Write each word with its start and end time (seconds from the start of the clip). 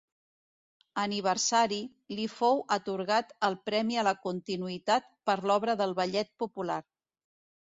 Aniversari, 1.01 1.77
li 2.19 2.25
fou 2.37 2.63
atorgat 2.77 3.35
el 3.49 3.59
Premi 3.71 3.99
a 4.01 4.07
la 4.09 4.15
Continuïtat 4.25 5.07
per 5.31 5.37
l'Obra 5.51 5.77
del 5.85 5.95
Ballet 6.03 6.35
Popular. 6.47 6.81